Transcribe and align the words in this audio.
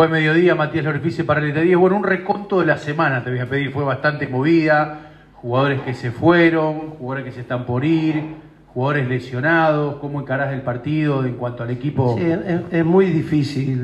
Buen 0.00 0.12
mediodía, 0.12 0.54
Matías 0.54 0.86
Lorifice 0.86 1.24
para 1.24 1.40
el 1.40 1.52
10. 1.52 1.76
Bueno, 1.76 1.94
un 1.94 2.04
reconto 2.04 2.60
de 2.60 2.64
la 2.64 2.78
semana 2.78 3.22
te 3.22 3.28
voy 3.28 3.38
a 3.38 3.46
pedir, 3.46 3.70
fue 3.70 3.84
bastante 3.84 4.26
movida, 4.28 5.10
jugadores 5.34 5.82
que 5.82 5.92
se 5.92 6.10
fueron, 6.10 6.92
jugadores 6.98 7.26
que 7.26 7.32
se 7.32 7.40
están 7.42 7.66
por 7.66 7.84
ir, 7.84 8.24
jugadores 8.72 9.06
lesionados, 9.06 9.96
¿cómo 9.96 10.18
encarás 10.18 10.54
el 10.54 10.62
partido 10.62 11.26
en 11.26 11.34
cuanto 11.34 11.64
al 11.64 11.70
equipo? 11.70 12.16
Sí, 12.16 12.24
es, 12.70 12.82
muy 12.82 13.10
difícil, 13.10 13.76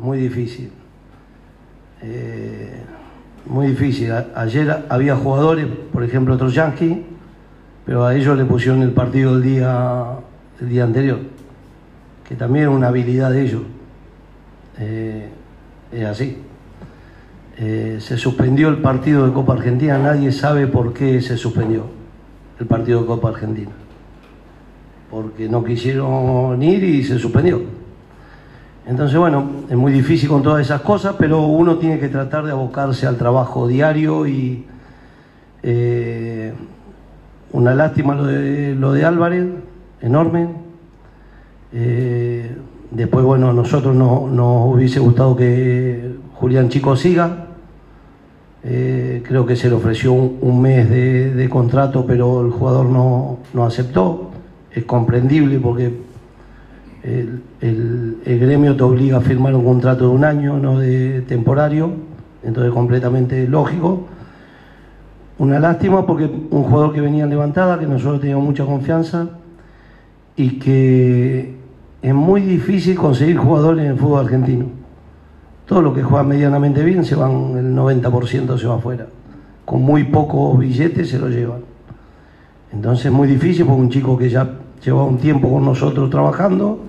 muy 0.00 0.18
difícil. 0.18 0.72
Eh, 2.02 2.82
muy 3.46 3.68
difícil. 3.68 4.12
Ayer 4.34 4.84
había 4.88 5.14
jugadores, 5.14 5.68
por 5.92 6.02
ejemplo, 6.02 6.36
yankees, 6.48 6.98
pero 7.86 8.04
a 8.04 8.16
ellos 8.16 8.36
le 8.36 8.46
pusieron 8.46 8.82
el 8.82 8.90
partido 8.90 9.36
el 9.36 9.44
día, 9.44 10.06
el 10.60 10.68
día 10.68 10.82
anterior, 10.82 11.20
que 12.28 12.34
también 12.34 12.64
es 12.64 12.74
una 12.74 12.88
habilidad 12.88 13.30
de 13.30 13.42
ellos. 13.42 13.62
Eh, 14.80 15.28
es 15.92 16.04
así. 16.04 16.38
Eh, 17.58 17.98
se 18.00 18.16
suspendió 18.16 18.68
el 18.68 18.78
partido 18.78 19.26
de 19.26 19.32
Copa 19.32 19.52
Argentina, 19.52 19.98
nadie 19.98 20.32
sabe 20.32 20.66
por 20.66 20.94
qué 20.94 21.20
se 21.20 21.36
suspendió 21.36 21.84
el 22.58 22.66
partido 22.66 23.02
de 23.02 23.06
Copa 23.06 23.28
Argentina. 23.28 23.70
Porque 25.10 25.48
no 25.48 25.62
quisieron 25.62 26.62
ir 26.62 26.82
y 26.82 27.04
se 27.04 27.18
suspendió. 27.18 27.60
Entonces, 28.86 29.16
bueno, 29.16 29.48
es 29.68 29.76
muy 29.76 29.92
difícil 29.92 30.28
con 30.28 30.42
todas 30.42 30.62
esas 30.62 30.80
cosas, 30.80 31.14
pero 31.18 31.42
uno 31.42 31.76
tiene 31.76 31.98
que 31.98 32.08
tratar 32.08 32.44
de 32.44 32.52
abocarse 32.52 33.06
al 33.06 33.16
trabajo 33.16 33.68
diario 33.68 34.26
y 34.26 34.66
eh, 35.62 36.52
una 37.52 37.74
lástima 37.74 38.14
lo 38.14 38.24
de, 38.24 38.74
lo 38.74 38.92
de 38.92 39.04
Álvarez, 39.04 39.46
enorme. 40.00 40.48
Eh, 41.72 42.56
después, 42.94 43.24
bueno, 43.24 43.52
nosotros 43.52 43.94
no- 43.94 44.28
nos 44.28 44.74
hubiese 44.74 45.00
gustado 45.00 45.36
que 45.36 46.14
Julián 46.34 46.68
Chico 46.68 46.96
siga. 46.96 47.46
Eh, 48.64 49.22
creo 49.26 49.44
que 49.44 49.56
se 49.56 49.68
le 49.68 49.74
ofreció 49.74 50.12
un, 50.12 50.62
mes 50.62 50.88
de, 50.88 51.48
contrato, 51.48 52.06
pero 52.06 52.42
el 52.44 52.52
jugador 52.52 52.86
no, 52.86 53.38
no 53.54 53.64
aceptó. 53.64 54.30
Es 54.70 54.84
comprendible 54.84 55.58
porque 55.58 55.92
el, 57.02 57.42
el- 57.60 58.18
el 58.24 58.38
gremio 58.38 58.76
te 58.76 58.82
obliga 58.84 59.18
a 59.18 59.20
firmar 59.20 59.54
un 59.54 59.64
contrato 59.64 60.08
de 60.08 60.14
un 60.14 60.24
año, 60.24 60.58
no 60.58 60.78
de 60.78 61.22
temporario, 61.22 61.90
entonces 62.44 62.72
completamente 62.72 63.48
lógico. 63.48 64.06
Una 65.38 65.58
lástima 65.58 66.06
porque 66.06 66.24
un 66.50 66.62
jugador 66.62 66.92
que 66.92 67.00
venía 67.00 67.24
en 67.24 67.30
levantada, 67.30 67.78
que 67.80 67.86
nosotros 67.86 68.20
teníamos 68.20 68.44
mucha 68.44 68.64
confianza 68.64 69.28
y 70.36 70.58
que 70.60 71.61
es 72.02 72.12
muy 72.12 72.40
difícil 72.40 72.96
conseguir 72.96 73.36
jugadores 73.36 73.84
en 73.84 73.92
el 73.92 73.96
fútbol 73.96 74.24
argentino. 74.24 74.66
Todo 75.66 75.80
lo 75.80 75.94
que 75.94 76.02
juega 76.02 76.24
medianamente 76.24 76.82
bien 76.82 77.04
se 77.04 77.14
van, 77.14 77.56
el 77.56 77.74
90% 77.74 78.58
se 78.58 78.66
va 78.66 78.74
afuera. 78.74 79.06
Con 79.64 79.82
muy 79.82 80.04
pocos 80.04 80.58
billetes 80.58 81.08
se 81.08 81.18
lo 81.20 81.28
llevan. 81.28 81.60
Entonces 82.72 83.06
es 83.06 83.12
muy 83.12 83.28
difícil 83.28 83.64
porque 83.66 83.80
un 83.80 83.90
chico 83.90 84.18
que 84.18 84.28
ya 84.28 84.50
lleva 84.84 85.04
un 85.04 85.18
tiempo 85.18 85.50
con 85.52 85.64
nosotros 85.64 86.10
trabajando, 86.10 86.80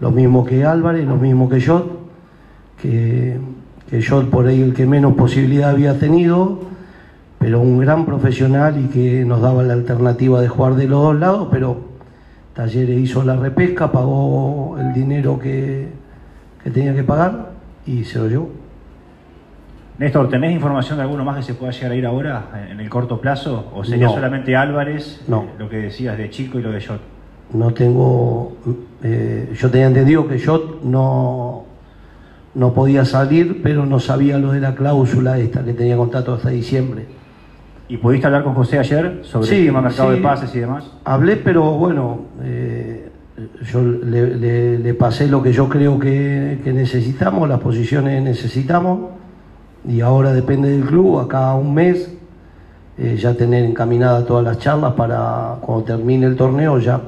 lo 0.00 0.10
mismo 0.10 0.44
que 0.44 0.64
Álvarez, 0.64 1.06
lo 1.06 1.16
mismo 1.16 1.48
que 1.48 1.64
Jot, 1.64 1.98
que, 2.82 3.38
que 3.88 4.00
por 4.30 4.46
ahí 4.46 4.60
el 4.60 4.74
que 4.74 4.84
menos 4.84 5.14
posibilidad 5.14 5.70
había 5.70 5.98
tenido, 5.98 6.60
pero 7.38 7.60
un 7.60 7.78
gran 7.78 8.04
profesional 8.04 8.78
y 8.84 8.88
que 8.88 9.24
nos 9.24 9.40
daba 9.40 9.62
la 9.62 9.72
alternativa 9.72 10.42
de 10.42 10.48
jugar 10.48 10.74
de 10.74 10.88
los 10.88 11.02
dos 11.02 11.16
lados, 11.16 11.48
pero 11.50 11.95
Talleres 12.56 12.98
hizo 12.98 13.22
la 13.22 13.36
repesca, 13.36 13.92
pagó 13.92 14.78
el 14.80 14.94
dinero 14.94 15.38
que, 15.38 15.88
que 16.64 16.70
tenía 16.70 16.94
que 16.94 17.04
pagar 17.04 17.50
y 17.86 18.02
se 18.04 18.18
lo 18.18 18.28
llevó. 18.28 18.50
Néstor, 19.98 20.30
¿tenés 20.30 20.52
información 20.54 20.96
de 20.96 21.02
alguno 21.02 21.22
más 21.22 21.36
que 21.36 21.42
se 21.42 21.54
pueda 21.54 21.70
llegar 21.72 21.92
a 21.92 21.94
ir 21.96 22.06
ahora 22.06 22.66
en 22.70 22.80
el 22.80 22.88
corto 22.88 23.20
plazo? 23.20 23.70
¿O 23.74 23.84
sería 23.84 24.06
No. 24.06 24.14
solamente 24.14 24.56
Álvarez, 24.56 25.22
No. 25.28 25.44
lo 25.58 25.68
que 25.68 25.76
decías 25.76 26.16
de 26.16 26.30
Chico 26.30 26.58
y 26.58 26.62
lo 26.62 26.72
de 26.72 26.80
Jot? 26.84 27.00
No 27.52 27.72
tengo. 27.74 28.56
eh, 29.02 29.52
yo 29.54 29.70
tenía 29.70 29.86
entendido 29.88 30.26
que 30.26 30.38
yo 30.38 30.80
no, 30.82 31.64
no 32.54 32.72
podía 32.72 33.04
salir, 33.04 33.60
pero 33.62 33.84
no 33.84 34.00
sabía 34.00 34.38
lo 34.38 34.52
de 34.52 34.60
la 34.60 34.74
cláusula 34.74 35.38
esta, 35.38 35.62
que 35.62 35.74
tenía 35.74 35.96
contrato 35.98 36.32
hasta 36.34 36.48
diciembre. 36.48 37.04
¿Y 37.88 37.98
pudiste 37.98 38.26
hablar 38.26 38.42
con 38.42 38.54
José 38.54 38.78
ayer 38.78 39.20
sobre 39.22 39.46
Sí, 39.46 39.56
el 39.60 39.66
tema 39.66 39.80
mercado 39.80 40.10
sí. 40.10 40.16
de 40.16 40.22
pases 40.22 40.54
y 40.54 40.58
demás? 40.60 40.90
Hablé, 41.04 41.36
pero 41.36 41.62
bueno, 41.76 42.22
eh, 42.42 43.08
yo 43.70 43.80
le, 43.82 44.36
le- 44.36 44.78
le 44.78 44.94
pasé 44.94 45.28
lo 45.28 45.42
que 45.42 45.52
yo 45.52 45.68
creo 45.68 45.98
que, 45.98 46.58
que 46.64 46.72
necesitamos, 46.72 47.48
las 47.48 47.60
posiciones 47.60 48.22
necesitamos, 48.22 49.10
y 49.88 50.00
ahora 50.00 50.32
depende 50.32 50.68
del 50.70 50.84
club, 50.84 51.20
acá 51.20 51.54
un 51.54 51.74
mes, 51.74 52.12
eh, 52.98 53.16
ya 53.16 53.34
tener 53.34 53.64
encaminadas 53.64 54.26
todas 54.26 54.42
las 54.42 54.58
charlas 54.58 54.94
para 54.94 55.56
cuando 55.60 55.84
termine 55.84 56.26
el 56.26 56.34
torneo 56.34 56.78
ya 56.78 57.00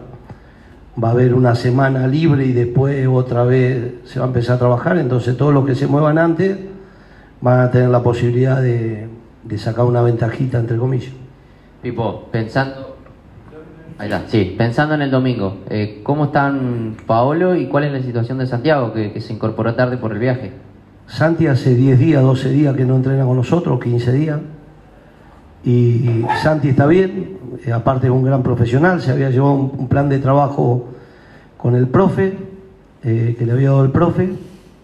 va 1.03 1.09
a 1.09 1.11
haber 1.13 1.33
una 1.35 1.55
semana 1.55 2.07
libre 2.07 2.45
y 2.45 2.53
después 2.53 3.07
otra 3.09 3.43
vez 3.45 3.95
se 4.05 4.19
va 4.21 4.27
a 4.27 4.29
empezar 4.29 4.57
a 4.57 4.59
trabajar, 4.59 4.99
entonces 4.99 5.37
todos 5.37 5.53
los 5.55 5.65
que 5.67 5.75
se 5.75 5.87
muevan 5.89 6.19
antes 6.19 6.57
van 7.41 7.61
a 7.61 7.71
tener 7.71 7.89
la 7.89 8.03
posibilidad 8.03 8.61
de, 8.61 9.09
de 9.45 9.59
sacar 9.59 9.85
una 9.85 10.03
ventajita, 10.03 10.59
entre 10.59 10.77
comillas. 10.77 11.13
Pipo, 11.83 12.29
pensando. 12.31 12.97
Ahí 13.99 14.11
está, 14.11 14.29
sí, 14.29 14.55
pensando 14.57 14.95
en 14.95 15.03
el 15.03 15.11
domingo, 15.11 15.59
eh, 15.69 16.01
¿cómo 16.05 16.27
están 16.27 16.97
Paolo 17.07 17.57
y 17.57 17.67
cuál 17.67 17.85
es 17.85 17.93
la 17.93 18.03
situación 18.03 18.39
de 18.39 18.47
Santiago, 18.47 18.93
que, 18.93 19.13
que 19.13 19.21
se 19.21 19.33
incorporó 19.33 19.75
tarde 19.75 19.97
por 19.97 20.13
el 20.13 20.19
viaje? 20.19 20.53
Santi 21.09 21.47
hace 21.47 21.75
10 21.75 21.99
días, 21.99 22.23
12 22.23 22.51
días 22.51 22.77
que 22.77 22.85
no 22.85 22.97
entrena 22.97 23.25
con 23.25 23.37
nosotros, 23.37 23.81
15 23.81 24.13
días. 24.13 24.41
Y 25.65 26.25
Santi 26.43 26.69
está 26.69 26.87
bien, 26.87 27.39
eh, 27.67 27.73
aparte 27.73 28.07
es 28.07 28.13
un 28.13 28.23
gran 28.23 28.43
profesional, 28.43 29.01
se 29.01 29.11
había 29.11 29.31
llevado 29.31 29.55
un, 29.55 29.73
un 29.77 29.89
plan 29.89 30.09
de 30.09 30.19
trabajo 30.19 30.91
con 31.57 31.75
el 31.75 31.89
profe, 31.89 32.39
eh, 33.03 33.35
que 33.39 33.45
le 33.45 33.53
había 33.53 33.71
dado 33.71 33.85
el 33.85 33.91
profe, 33.91 34.33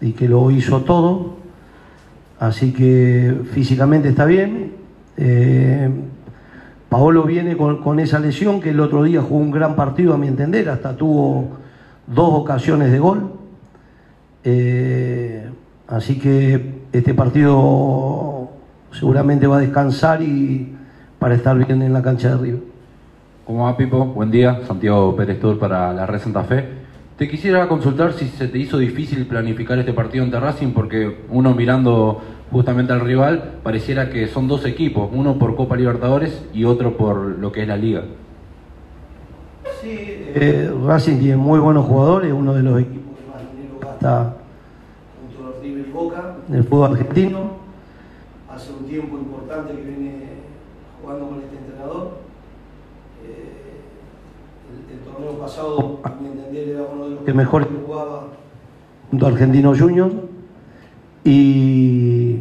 y 0.00 0.12
que 0.12 0.28
lo 0.28 0.50
hizo 0.50 0.82
todo. 0.82 1.43
Así 2.38 2.72
que 2.72 3.42
físicamente 3.52 4.08
está 4.08 4.24
bien. 4.24 4.72
Eh, 5.16 5.88
Paolo 6.88 7.24
viene 7.24 7.56
con, 7.56 7.98
esa 7.98 8.18
lesión 8.18 8.60
que 8.60 8.70
el 8.70 8.80
otro 8.80 9.02
día 9.02 9.20
jugó 9.20 9.40
un 9.40 9.50
gran 9.50 9.74
partido, 9.74 10.14
a 10.14 10.18
mi 10.18 10.28
entender, 10.28 10.68
hasta 10.68 10.96
tuvo 10.96 11.48
dos 12.06 12.34
ocasiones 12.34 12.92
de 12.92 12.98
gol. 12.98 13.32
Eh, 14.44 15.48
así 15.88 16.18
que 16.18 16.82
este 16.92 17.14
partido 17.14 18.48
seguramente 18.92 19.46
va 19.46 19.56
a 19.56 19.60
descansar 19.60 20.22
y 20.22 20.76
para 21.18 21.34
estar 21.34 21.56
bien 21.56 21.82
en 21.82 21.92
la 21.92 22.02
cancha 22.02 22.30
de 22.30 22.36
River. 22.36 22.60
¿Cómo 23.46 23.64
va, 23.64 23.76
Pipo? 23.76 24.06
Buen 24.06 24.30
día. 24.30 24.60
Santiago 24.66 25.14
Pérez 25.16 25.40
Tour 25.40 25.58
para 25.58 25.92
la 25.92 26.06
Red 26.06 26.20
Santa 26.20 26.44
Fe. 26.44 26.83
Te 27.16 27.28
quisiera 27.28 27.68
consultar 27.68 28.12
si 28.12 28.26
se 28.26 28.48
te 28.48 28.58
hizo 28.58 28.76
difícil 28.76 29.24
planificar 29.26 29.78
este 29.78 29.92
partido 29.92 30.24
ante 30.24 30.40
Racing, 30.40 30.72
porque 30.72 31.20
uno 31.30 31.54
mirando 31.54 32.20
justamente 32.50 32.92
al 32.92 33.02
rival, 33.02 33.60
pareciera 33.62 34.10
que 34.10 34.26
son 34.26 34.48
dos 34.48 34.64
equipos, 34.64 35.08
uno 35.12 35.38
por 35.38 35.54
Copa 35.54 35.76
Libertadores 35.76 36.44
y 36.52 36.64
otro 36.64 36.96
por 36.96 37.38
lo 37.38 37.52
que 37.52 37.62
es 37.62 37.68
la 37.68 37.76
Liga. 37.76 38.02
Eh, 39.84 40.74
Racing 40.84 41.18
tiene 41.20 41.36
muy 41.36 41.60
buenos 41.60 41.86
jugadores, 41.86 42.32
uno 42.32 42.52
de 42.52 42.62
los 42.64 42.80
equipos 42.80 43.16
que 43.16 43.30
más 43.30 43.52
dinero 43.54 43.78
gasta 43.80 44.36
junto 45.20 45.56
a 45.56 45.62
River 45.62 45.86
y 45.86 45.92
Boca 45.92 46.34
en 46.48 46.54
el 46.56 46.64
fútbol 46.64 46.90
argentino. 46.90 47.50
Hace 48.52 48.72
un 48.72 48.86
tiempo 48.86 49.18
importante 49.18 49.72
que 49.72 49.82
viene 49.82 50.14
jugando 51.00 51.28
con 51.28 51.38
este 51.42 51.58
entrenador. 51.58 52.18
El, 54.94 55.00
torneo 55.00 55.38
pasado, 55.40 56.00
a 56.04 56.10
mi 56.20 56.28
entender, 56.28 56.68
era 56.68 56.82
uno 56.82 57.04
de 57.04 57.10
los 57.16 57.24
que 57.24 57.34
mejor 57.34 57.68
jugaba 57.84 58.28
junto 59.10 59.26
a 59.26 59.28
Argentino 59.30 59.74
Junior. 59.76 60.12
Y, 61.24 62.40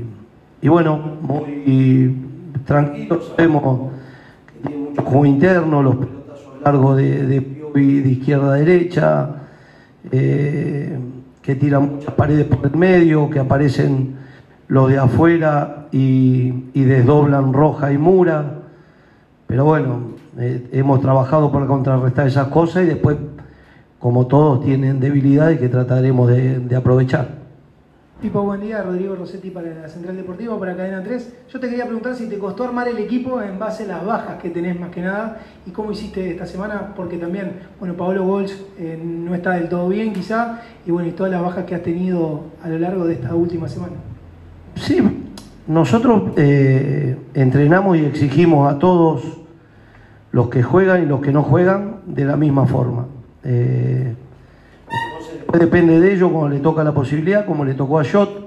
y 0.62 0.68
bueno, 0.68 0.98
muy 1.22 2.16
tranquilo, 2.66 3.22
sabemos 3.22 3.92
que 4.48 4.68
tiene 4.68 4.90
mucho 4.90 5.02
juego 5.02 5.26
interno, 5.26 5.82
los 5.82 5.96
pelotazos 5.96 6.62
largos 6.64 6.98
de, 6.98 7.26
de 7.26 7.40
de 7.74 8.10
izquierda 8.10 8.54
a 8.54 8.58
derecha, 8.58 9.30
eh, 10.12 11.00
que 11.42 11.56
tiran 11.56 11.96
muchas 11.96 12.14
paredes 12.14 12.46
por 12.46 12.66
el 12.72 12.78
medio, 12.78 13.30
que 13.32 13.40
aparecen 13.40 14.16
los 14.68 14.90
de 14.90 15.00
afuera 15.00 15.88
y, 15.92 16.66
y 16.74 16.84
desdoblan 16.84 17.52
Roja 17.52 17.92
y 17.92 17.98
Mura. 17.98 18.60
Pero 19.48 19.66
bueno, 19.66 20.13
eh, 20.38 20.68
hemos 20.72 21.02
trabajado 21.02 21.52
para 21.52 21.66
contrarrestar 21.68 22.28
esas 22.28 22.48
cosas 22.48 22.84
y 22.84 22.88
después, 22.88 23.18
como 24.00 24.28
todos 24.28 24.64
tienen 24.64 25.00
debilidades 25.00 25.60
que 25.60 25.70
trataremos 25.70 26.30
de, 26.30 26.60
de 26.60 26.76
aprovechar. 26.76 27.44
Pipo, 28.24 28.42
buen 28.42 28.62
día. 28.62 28.82
Rodrigo 28.82 29.18
Rossetti 29.18 29.50
para 29.50 29.74
la 29.74 29.90
Central 29.90 30.16
Deportiva, 30.16 30.58
para 30.58 30.78
Cadena 30.78 31.04
3. 31.04 31.34
Yo 31.52 31.60
te 31.60 31.68
quería 31.68 31.84
preguntar 31.84 32.16
si 32.16 32.30
te 32.30 32.40
costó 32.40 32.64
armar 32.64 32.88
el 32.88 32.98
equipo 33.00 33.42
en 33.42 33.60
base 33.60 33.84
a 33.84 33.88
las 33.88 34.06
bajas 34.06 34.42
que 34.42 34.50
tenés 34.50 34.80
más 34.80 34.92
que 34.92 35.02
nada 35.02 35.42
y 35.66 35.72
cómo 35.72 35.92
hiciste 35.92 36.32
esta 36.32 36.46
semana, 36.46 36.94
porque 36.96 37.18
también, 37.18 37.52
bueno, 37.80 37.96
Pablo 37.96 38.24
Walsh 38.24 38.54
eh, 38.80 38.98
no 39.04 39.36
está 39.36 39.56
del 39.56 39.68
todo 39.68 39.90
bien 39.90 40.14
quizá, 40.14 40.62
y 40.86 40.92
bueno, 40.92 41.10
y 41.10 41.12
todas 41.12 41.34
las 41.34 41.42
bajas 41.42 41.66
que 41.66 41.76
has 41.76 41.84
tenido 41.84 42.46
a 42.64 42.70
lo 42.70 42.80
largo 42.80 43.06
de 43.06 43.16
esta 43.16 43.36
última 43.36 43.68
semana. 43.68 43.96
Sí, 44.76 45.02
nosotros 45.68 46.32
eh, 46.38 47.18
entrenamos 47.34 47.98
y 47.98 48.06
exigimos 48.06 48.74
a 48.74 48.80
todos 48.80 49.43
los 50.34 50.50
que 50.50 50.64
juegan 50.64 51.04
y 51.04 51.06
los 51.06 51.22
que 51.22 51.32
no 51.32 51.44
juegan 51.44 52.00
de 52.08 52.26
la 52.26 52.36
misma 52.36 52.66
forma. 52.66 53.06
Eh, 53.44 54.16
depende 55.60 56.00
de 56.00 56.14
ellos 56.14 56.32
cuando 56.32 56.50
le 56.50 56.60
toca 56.60 56.84
la 56.84 56.92
posibilidad, 56.92 57.46
como 57.46 57.64
le 57.64 57.76
tocó 57.76 58.00
a 58.00 58.04
Jot, 58.04 58.44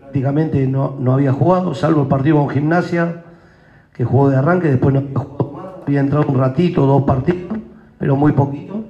prácticamente 0.00 0.66
no, 0.66 0.96
no, 0.98 1.14
había 1.14 1.32
jugado, 1.32 1.72
salvo 1.72 2.02
el 2.02 2.08
partido 2.08 2.38
con 2.38 2.48
gimnasia, 2.50 3.22
que 3.94 4.04
jugó 4.04 4.28
de 4.28 4.38
arranque, 4.38 4.68
después 4.68 4.92
no 4.92 5.00
había 5.00 5.18
jugado 5.20 5.52
más, 5.52 5.66
había 5.86 6.00
entrado 6.00 6.26
un 6.28 6.38
ratito, 6.38 6.84
dos 6.84 7.04
partidos, 7.04 7.58
pero 7.96 8.16
muy 8.16 8.32
poquito. 8.32 8.84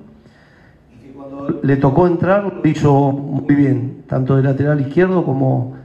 Y 0.91 1.09
que 1.09 1.13
cuando 1.13 1.61
le 1.63 1.77
tocó 1.77 2.07
entrar, 2.07 2.61
lo 2.65 2.71
hizo 2.71 3.13
muy 3.13 3.55
bien, 3.55 4.05
tanto 4.07 4.35
de 4.35 4.45
lateral 4.45 4.81
izquierdo 4.81 5.27
como 5.27 5.77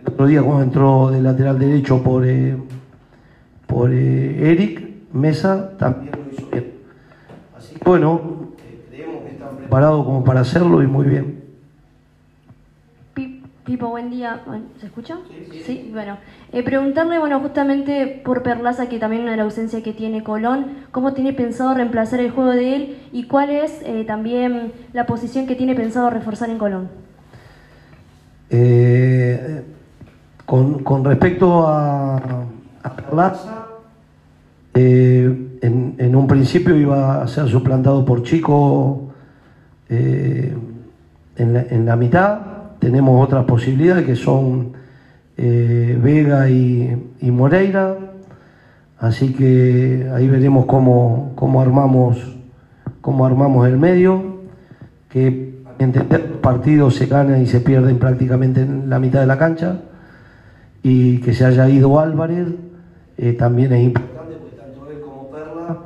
el 0.00 0.12
otro 0.12 0.26
día 0.26 0.42
cuando 0.42 0.64
entró 0.64 1.10
de 1.12 1.22
lateral 1.22 1.60
derecho 1.60 2.02
por, 2.02 2.26
eh, 2.26 2.56
por 3.68 3.92
eh, 3.92 4.50
Eric 4.50 4.90
Mesa, 5.12 5.76
también 5.78 6.12
lo 6.12 6.32
hizo 6.32 6.46
bien. 6.50 6.72
Así 7.56 7.74
que 7.74 7.84
bueno, 7.84 8.20
preparado 9.58 10.04
como 10.04 10.24
para 10.24 10.40
hacerlo 10.40 10.82
y 10.82 10.86
muy 10.86 11.06
bien. 11.06 11.40
Pipo, 13.64 13.88
buen 13.88 14.10
día. 14.10 14.40
¿Se 14.80 14.86
escucha? 14.86 15.18
Sí, 15.52 15.62
sí. 15.64 15.90
bueno. 15.92 16.16
Eh, 16.52 16.64
preguntarle, 16.64 17.20
bueno, 17.20 17.38
justamente 17.38 18.20
por 18.24 18.42
Perlaza, 18.42 18.88
que 18.88 18.98
también 18.98 19.22
una 19.22 19.32
de 19.32 19.36
la 19.36 19.44
ausencia 19.44 19.80
que 19.80 19.92
tiene 19.92 20.24
Colón, 20.24 20.66
¿cómo 20.90 21.12
tiene 21.12 21.32
pensado 21.32 21.74
reemplazar 21.74 22.18
el 22.18 22.32
juego 22.32 22.50
de 22.50 22.74
él 22.74 22.98
y 23.12 23.28
cuál 23.28 23.50
es 23.50 23.80
eh, 23.84 24.04
también 24.04 24.72
la 24.92 25.06
posición 25.06 25.46
que 25.46 25.54
tiene 25.54 25.76
pensado 25.76 26.10
reforzar 26.10 26.50
en 26.50 26.58
Colón? 26.58 26.88
Eh, 28.48 29.62
con, 30.46 30.82
con, 30.82 31.04
respecto 31.04 31.68
a, 31.68 32.16
a 32.82 32.96
Perlaza, 32.96 33.59
en, 34.80 35.94
en, 35.98 36.16
un 36.16 36.26
principio 36.26 36.76
iba 36.76 37.22
a 37.22 37.28
ser 37.28 37.48
suplantado 37.48 38.04
por 38.04 38.22
Chico 38.22 39.10
eh, 39.88 40.54
en, 41.36 41.86
la, 41.86 41.96
mitad. 41.96 42.38
Tenemos 42.78 43.24
otras 43.24 43.44
posibilidades 43.44 44.06
que 44.06 44.14
son 44.14 44.72
eh, 45.36 45.98
Vega 46.00 46.48
y, 46.48 47.10
Moreira, 47.22 47.96
así 48.98 49.32
que 49.32 50.08
ahí 50.14 50.28
veremos 50.28 50.66
cómo, 50.66 51.32
cómo, 51.34 51.60
armamos, 51.60 52.36
cómo 53.00 53.26
armamos 53.26 53.66
el 53.66 53.78
medio, 53.78 54.40
que 55.08 55.60
entender 55.78 56.40
partidos 56.40 56.96
se 56.96 57.06
ganan 57.06 57.42
y 57.42 57.46
se 57.46 57.60
pierden 57.60 57.98
prácticamente 57.98 58.60
en 58.60 58.88
la 58.90 58.98
mitad 58.98 59.20
de 59.20 59.26
la 59.26 59.38
cancha, 59.38 59.80
y 60.82 61.18
que 61.18 61.34
se 61.34 61.44
haya 61.44 61.68
ido 61.68 61.98
Álvarez 61.98 62.48
eh, 63.18 63.32
también 63.32 63.72
es 63.72 63.82
importante, 63.82 64.34
porque 64.38 64.56
tanto 64.56 64.90
él 64.90 65.00
como 65.00 65.30
Perla 65.30 65.78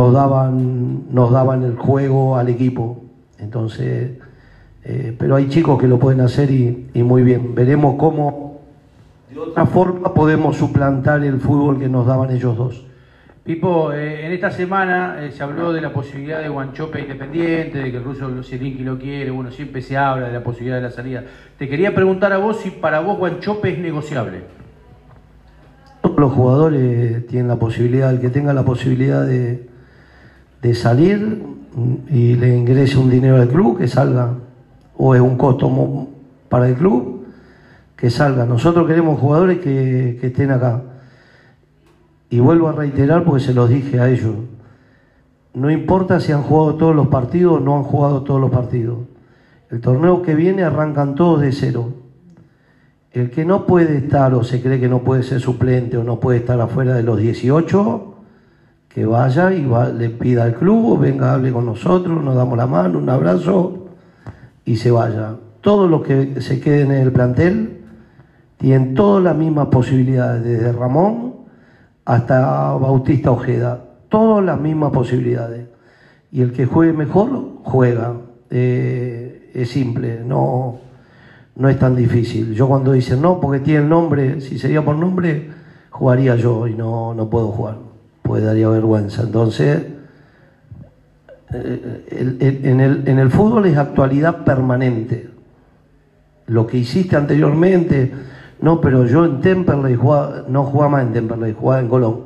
nos 0.00 0.14
daban, 0.14 1.12
nos 1.12 1.30
daban 1.30 1.62
el 1.62 1.76
juego 1.76 2.38
al 2.38 2.48
equipo. 2.48 3.04
Entonces, 3.38 4.12
eh, 4.82 5.14
pero 5.18 5.36
hay 5.36 5.48
chicos 5.48 5.78
que 5.78 5.86
lo 5.86 5.98
pueden 5.98 6.22
hacer 6.22 6.50
y, 6.50 6.88
y, 6.94 7.02
muy 7.02 7.22
bien. 7.22 7.54
Veremos 7.54 7.96
cómo 7.98 8.62
de 9.30 9.38
otra 9.38 9.66
forma 9.66 10.14
podemos 10.14 10.56
suplantar 10.56 11.22
el 11.22 11.38
fútbol 11.38 11.78
que 11.78 11.88
nos 11.88 12.06
daban 12.06 12.30
ellos 12.30 12.56
dos. 12.56 12.86
Pipo, 13.44 13.92
eh, 13.92 14.24
en 14.24 14.32
esta 14.32 14.50
semana 14.50 15.16
eh, 15.22 15.32
se 15.32 15.42
habló 15.42 15.70
de 15.70 15.82
la 15.82 15.92
posibilidad 15.92 16.40
de 16.40 16.48
Guanchope 16.48 17.00
independiente, 17.00 17.78
de 17.78 17.90
que 17.90 17.98
el 17.98 18.04
ruso 18.04 18.30
Zielinski 18.42 18.82
lo 18.82 18.98
quiere, 18.98 19.30
bueno, 19.30 19.50
siempre 19.50 19.82
se 19.82 19.98
habla 19.98 20.28
de 20.28 20.32
la 20.32 20.42
posibilidad 20.42 20.76
de 20.76 20.82
la 20.82 20.90
salida. 20.90 21.24
Te 21.58 21.68
quería 21.68 21.94
preguntar 21.94 22.32
a 22.32 22.38
vos 22.38 22.58
si 22.58 22.70
para 22.70 23.00
vos 23.00 23.18
Guanchope 23.18 23.72
es 23.72 23.78
negociable. 23.78 24.44
Todos 26.00 26.18
los 26.18 26.32
jugadores 26.32 27.26
tienen 27.26 27.48
la 27.48 27.56
posibilidad, 27.56 28.10
el 28.10 28.20
que 28.20 28.30
tenga 28.30 28.54
la 28.54 28.64
posibilidad 28.64 29.26
de, 29.26 29.70
de 30.62 30.74
salir, 30.74 31.42
y 32.10 32.34
le 32.34 32.56
ingrese 32.56 32.98
un 32.98 33.10
dinero 33.10 33.36
al 33.36 33.48
club, 33.48 33.78
que 33.78 33.88
salga, 33.88 34.34
o 34.96 35.14
es 35.14 35.20
un 35.20 35.36
costo 35.36 36.08
para 36.48 36.68
el 36.68 36.74
club, 36.74 37.24
que 37.96 38.10
salga. 38.10 38.44
Nosotros 38.44 38.86
queremos 38.86 39.18
jugadores 39.20 39.58
que, 39.58 40.18
que 40.20 40.26
estén 40.28 40.50
acá. 40.50 40.82
Y 42.28 42.38
vuelvo 42.40 42.68
a 42.68 42.72
reiterar 42.72 43.24
porque 43.24 43.44
se 43.44 43.54
los 43.54 43.68
dije 43.68 44.00
a 44.00 44.08
ellos. 44.08 44.34
No 45.54 45.70
importa 45.70 46.20
si 46.20 46.32
han 46.32 46.42
jugado 46.42 46.76
todos 46.76 46.94
los 46.94 47.08
partidos 47.08 47.56
o 47.56 47.60
no 47.60 47.76
han 47.76 47.82
jugado 47.82 48.22
todos 48.22 48.40
los 48.40 48.50
partidos. 48.50 48.98
El 49.70 49.80
torneo 49.80 50.22
que 50.22 50.34
viene 50.34 50.62
arrancan 50.62 51.14
todos 51.14 51.40
de 51.40 51.52
cero. 51.52 51.92
El 53.12 53.30
que 53.30 53.44
no 53.44 53.66
puede 53.66 53.96
estar 53.96 54.34
o 54.34 54.44
se 54.44 54.62
cree 54.62 54.78
que 54.78 54.88
no 54.88 55.00
puede 55.00 55.22
ser 55.24 55.40
suplente 55.40 55.96
o 55.96 56.04
no 56.04 56.20
puede 56.20 56.38
estar 56.38 56.60
afuera 56.60 56.94
de 56.94 57.02
los 57.02 57.18
18, 57.18 58.09
que 58.90 59.06
vaya 59.06 59.52
y 59.52 59.64
va, 59.64 59.88
le 59.88 60.10
pida 60.10 60.44
al 60.44 60.54
club, 60.54 60.98
venga, 60.98 61.32
hable 61.32 61.52
con 61.52 61.64
nosotros, 61.64 62.22
nos 62.22 62.34
damos 62.34 62.58
la 62.58 62.66
mano, 62.66 62.98
un 62.98 63.08
abrazo 63.08 63.86
y 64.64 64.76
se 64.76 64.90
vaya. 64.90 65.36
Todos 65.60 65.88
los 65.88 66.02
que 66.02 66.40
se 66.40 66.60
queden 66.60 66.90
en 66.90 67.02
el 67.02 67.12
plantel 67.12 67.82
tienen 68.56 68.94
todas 68.94 69.22
las 69.22 69.36
mismas 69.36 69.68
posibilidades, 69.68 70.42
desde 70.42 70.72
Ramón 70.72 71.34
hasta 72.04 72.72
Bautista 72.72 73.30
Ojeda, 73.30 73.80
todas 74.08 74.44
las 74.44 74.60
mismas 74.60 74.90
posibilidades. 74.90 75.68
Y 76.32 76.42
el 76.42 76.52
que 76.52 76.66
juegue 76.66 76.92
mejor, 76.92 77.30
juega. 77.62 78.14
Eh, 78.50 79.52
es 79.54 79.70
simple, 79.70 80.24
no, 80.24 80.78
no 81.54 81.68
es 81.68 81.78
tan 81.78 81.94
difícil. 81.94 82.54
Yo 82.54 82.66
cuando 82.66 82.90
dicen 82.92 83.22
no, 83.22 83.38
porque 83.38 83.60
tiene 83.60 83.80
el 83.80 83.88
nombre, 83.88 84.40
si 84.40 84.58
sería 84.58 84.84
por 84.84 84.96
nombre, 84.96 85.48
jugaría 85.90 86.34
yo 86.34 86.66
y 86.66 86.74
no, 86.74 87.14
no 87.14 87.30
puedo 87.30 87.48
jugar 87.48 87.89
pues 88.30 88.44
daría 88.44 88.68
vergüenza. 88.68 89.22
Entonces, 89.22 89.86
eh, 91.52 92.60
en, 92.62 93.18
el, 93.18 93.30
fútbol 93.32 93.66
es 93.66 93.76
actualidad 93.76 94.44
permanente. 94.44 95.30
Lo 96.46 96.64
que 96.64 96.78
hiciste 96.78 97.16
anteriormente, 97.16 98.12
no, 98.60 98.80
pero 98.80 99.04
yo 99.04 99.24
en 99.24 99.40
Temperley 99.40 99.96
jugaba, 99.96 100.44
no 100.48 100.62
jugaba 100.62 100.90
más 100.92 101.06
en 101.08 101.12
Temperley, 101.12 101.56
jugaba 101.58 101.80
en 101.80 101.88
Colón. 101.88 102.20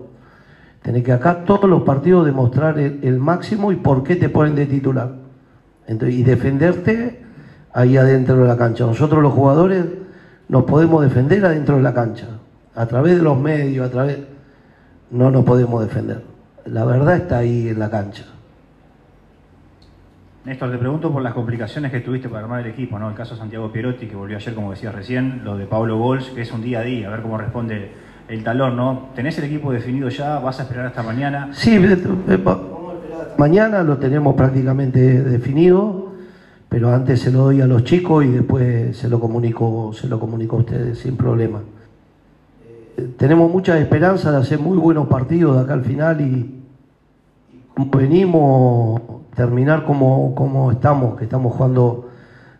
Tenés 0.82 1.04
que 1.04 1.12
acá 1.12 1.42
todos 1.46 1.70
los 1.70 1.84
partidos 1.84 2.26
demostrar 2.26 2.78
el, 2.78 3.00
el 3.02 3.18
máximo 3.18 3.72
y 3.72 3.76
por 3.76 4.02
qué 4.02 4.16
te 4.16 4.28
ponen 4.28 4.54
de 4.54 4.66
titular. 4.66 5.10
Entonces, 5.86 6.18
y 6.18 6.22
defenderte 6.22 7.22
ahí 7.72 7.96
adentro 7.96 8.36
de 8.36 8.46
la 8.46 8.58
cancha. 8.58 8.84
Nosotros 8.84 9.22
los 9.22 9.32
jugadores 9.32 9.86
nos 10.48 10.64
podemos 10.64 11.02
defender 11.02 11.46
adentro 11.46 11.76
de 11.76 11.82
la 11.82 11.94
cancha, 11.94 12.26
a 12.74 12.84
través 12.84 13.16
de 13.16 13.22
los 13.22 13.38
medios, 13.38 13.86
a 13.86 13.90
través 13.90 14.33
no 15.10 15.30
nos 15.30 15.44
podemos 15.44 15.82
defender. 15.82 16.22
La 16.66 16.84
verdad 16.84 17.16
está 17.16 17.38
ahí 17.38 17.68
en 17.68 17.78
la 17.78 17.90
cancha. 17.90 18.24
Néstor, 20.44 20.70
te 20.70 20.78
pregunto 20.78 21.10
por 21.10 21.22
las 21.22 21.32
complicaciones 21.32 21.90
que 21.90 22.00
tuviste 22.00 22.28
para 22.28 22.42
armar 22.42 22.60
el 22.60 22.66
equipo, 22.66 22.98
¿no? 22.98 23.08
El 23.08 23.14
caso 23.14 23.34
de 23.34 23.40
Santiago 23.40 23.72
Pierotti, 23.72 24.06
que 24.06 24.14
volvió 24.14 24.36
ayer, 24.36 24.54
como 24.54 24.72
decías 24.72 24.94
recién, 24.94 25.42
lo 25.42 25.56
de 25.56 25.66
Pablo 25.66 25.96
Bols, 25.96 26.26
que 26.30 26.42
es 26.42 26.52
un 26.52 26.62
día 26.62 26.80
a 26.80 26.82
día, 26.82 27.08
a 27.08 27.10
ver 27.10 27.22
cómo 27.22 27.38
responde 27.38 27.92
el 28.28 28.44
talón, 28.44 28.76
¿no? 28.76 29.08
¿Tenés 29.14 29.38
el 29.38 29.44
equipo 29.44 29.72
definido 29.72 30.08
ya? 30.10 30.38
¿Vas 30.38 30.60
a 30.60 30.64
esperar 30.64 30.86
hasta 30.86 31.02
mañana? 31.02 31.48
Sí, 31.52 31.80
mañana 33.38 33.82
lo 33.82 33.96
tenemos 33.96 34.34
prácticamente 34.34 35.22
definido, 35.22 36.12
pero 36.68 36.92
antes 36.92 37.20
se 37.20 37.30
lo 37.30 37.44
doy 37.44 37.62
a 37.62 37.66
los 37.66 37.84
chicos 37.84 38.24
y 38.24 38.28
después 38.28 38.96
se 38.96 39.08
lo 39.08 39.18
comunico, 39.20 39.92
se 39.94 40.08
lo 40.08 40.20
comunico 40.20 40.56
a 40.56 40.60
ustedes 40.60 40.98
sin 40.98 41.16
problema 41.16 41.60
tenemos 43.16 43.50
mucha 43.50 43.78
esperanza 43.78 44.30
de 44.30 44.38
hacer 44.38 44.58
muy 44.58 44.78
buenos 44.78 45.08
partidos 45.08 45.56
de 45.56 45.62
acá 45.62 45.74
al 45.74 45.84
final 45.84 46.20
y, 46.20 46.62
como 47.74 47.90
venimos 47.90 49.00
terminar 49.34 49.84
como, 49.84 50.34
como 50.34 50.70
estamos, 50.70 51.16
que 51.16 51.24
estamos 51.24 51.54
jugando 51.54 52.08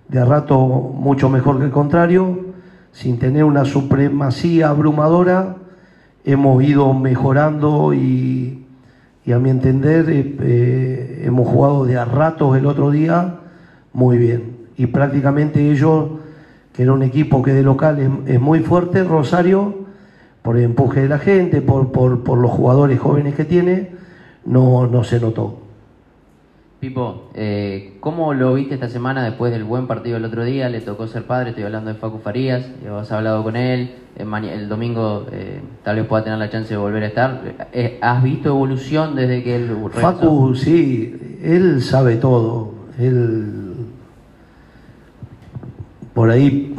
de 0.09 0.19
a 0.19 0.25
rato 0.25 0.59
mucho 0.59 1.29
mejor 1.29 1.59
que 1.59 1.67
el 1.67 1.71
contrario, 1.71 2.47
sin 2.93 3.19
tener 3.19 3.45
una 3.45 3.65
supremacía 3.65 4.71
abrumadora, 4.71 5.57
hemos 6.25 6.63
ido 6.65 6.93
mejorando 6.95 7.95
y, 7.95 8.67
y 9.25 9.33
a 9.33 9.39
mi 9.39 9.51
entender 9.51 10.11
eh, 10.11 10.37
eh, 10.41 11.23
hemos 11.27 11.49
jugado 11.49 11.85
de 11.85 11.97
a 11.97 12.05
ratos 12.05 12.57
el 12.57 12.67
otro 12.67 12.91
día 12.91 13.37
muy 13.93 14.19
bien. 14.19 14.57
Y 14.77 14.87
prácticamente 14.87 15.71
ellos, 15.71 16.11
que 16.73 16.83
era 16.83 16.93
un 16.93 17.03
equipo 17.03 17.43
que 17.43 17.53
de 17.53 17.63
local 17.63 18.23
es 18.27 18.41
muy 18.41 18.61
fuerte, 18.61 19.05
Rosario, 19.05 19.84
por 20.45 20.59
el 20.59 20.65
empuje 20.65 21.01
de 21.01 21.09
la 21.09 21.19
gente, 21.19 21.63
por, 21.63 21.91
por, 21.91 22.23
por 22.23 22.37
los 22.37 22.51
jugadores 22.51 23.01
jóvenes 23.01 23.35
que 23.35 23.47
tiene, 23.47 23.93
no, 24.45 24.87
no 24.87 25.03
se 25.03 25.19
notó. 25.19 25.61
Pipo, 26.81 27.31
eh, 27.33 27.97
¿cómo 28.01 28.35
lo 28.35 28.53
viste 28.53 28.75
esta 28.75 28.91
semana 28.91 29.25
después 29.25 29.51
del 29.51 29.65
buen 29.65 29.87
partido 29.87 30.17
del 30.17 30.27
otro 30.27 30.45
día? 30.45 30.69
Le 30.69 30.83
tocó 30.83 31.07
ser 31.07 31.23
padre, 31.23 31.49
estoy 31.49 31.65
hablando 31.65 31.91
de 31.91 31.97
Facu 31.97 32.19
Farías, 32.19 32.67
has 32.95 33.11
hablado 33.11 33.43
con 33.43 33.57
él, 33.57 33.95
el 34.19 34.69
domingo 34.69 35.25
eh, 35.33 35.63
tal 35.83 35.97
vez 35.97 36.07
pueda 36.07 36.25
tener 36.25 36.39
la 36.39 36.51
chance 36.51 36.69
de 36.69 36.77
volver 36.77 37.05
a 37.05 37.07
estar. 37.07 37.41
Eh, 37.73 37.99
¿Has 38.03 38.23
visto 38.23 38.51
evolución 38.51 39.17
desde 39.17 39.43
que 39.43 39.57
él 39.57 39.69
regresó? 39.69 39.99
Facu, 39.99 40.55
sí, 40.55 41.39
él 41.43 41.81
sabe 41.81 42.17
todo. 42.17 42.75
Él 42.99 43.77
por 46.13 46.29
ahí 46.29 46.77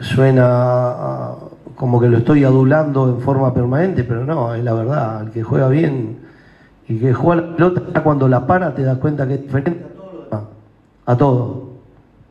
suena 0.00 1.46
como 1.78 2.00
que 2.00 2.08
lo 2.08 2.18
estoy 2.18 2.42
adulando 2.42 3.08
en 3.08 3.20
forma 3.20 3.54
permanente, 3.54 4.02
pero 4.02 4.24
no, 4.24 4.52
es 4.52 4.64
la 4.64 4.74
verdad, 4.74 5.22
el 5.22 5.30
que 5.30 5.44
juega 5.44 5.68
bien 5.68 6.18
y 6.88 6.98
que 6.98 7.14
juega 7.14 7.42
la 7.42 7.56
pelota 7.56 8.02
cuando 8.02 8.26
la 8.28 8.48
para 8.48 8.74
te 8.74 8.82
das 8.82 8.98
cuenta 8.98 9.28
que 9.28 9.34
es 9.34 9.42
diferente 9.42 9.84
a 9.84 9.94
todo 9.94 10.48
A 11.06 11.16
todo. 11.16 11.68